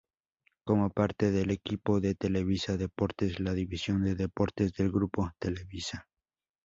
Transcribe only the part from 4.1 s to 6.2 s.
deportes del Grupo Televisa.